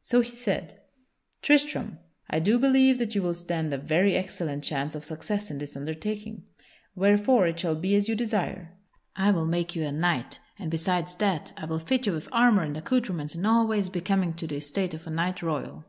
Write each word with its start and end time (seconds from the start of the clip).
So 0.00 0.20
he 0.20 0.30
said: 0.30 0.78
"Tristram, 1.42 1.98
I 2.30 2.38
do 2.38 2.56
believe 2.56 2.98
that 2.98 3.16
you 3.16 3.22
will 3.24 3.34
stand 3.34 3.72
a 3.72 3.78
very 3.78 4.14
excellent 4.14 4.62
chance 4.62 4.94
of 4.94 5.04
success 5.04 5.50
in 5.50 5.58
this 5.58 5.76
undertaking, 5.76 6.44
wherefore 6.94 7.48
it 7.48 7.58
shall 7.58 7.74
be 7.74 7.96
as 7.96 8.08
you 8.08 8.14
desire; 8.14 8.78
I 9.16 9.32
will 9.32 9.44
make 9.44 9.74
you 9.74 9.82
a 9.82 9.90
knight, 9.90 10.38
and 10.56 10.70
besides 10.70 11.16
that 11.16 11.52
I 11.56 11.64
will 11.64 11.80
fit 11.80 12.06
you 12.06 12.12
with 12.12 12.28
armor 12.30 12.62
and 12.62 12.76
accoutrements 12.76 13.34
in 13.34 13.44
all 13.44 13.66
ways 13.66 13.88
becoming 13.88 14.34
to 14.34 14.46
the 14.46 14.58
estate 14.58 14.94
of 14.94 15.04
a 15.08 15.10
knight 15.10 15.42
royal. 15.42 15.84